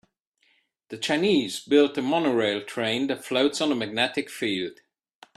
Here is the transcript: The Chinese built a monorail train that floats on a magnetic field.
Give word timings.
The 0.89 0.97
Chinese 0.97 1.59
built 1.59 1.95
a 1.95 2.01
monorail 2.01 2.63
train 2.65 3.05
that 3.05 3.23
floats 3.23 3.61
on 3.61 3.71
a 3.71 3.75
magnetic 3.75 4.31
field. 4.31 4.79